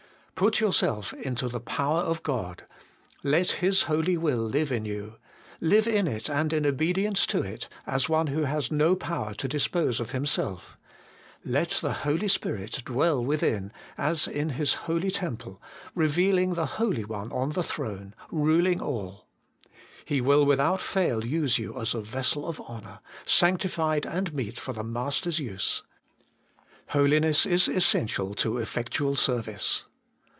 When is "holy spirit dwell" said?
11.93-13.23